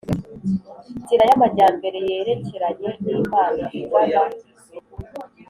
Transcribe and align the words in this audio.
Nzira 1.01 1.23
y 1.29 1.33
Amajyambere 1.35 1.97
yerekeranye 2.09 2.89
n 3.03 3.05
impano 3.15 3.61
ingana 3.79 4.35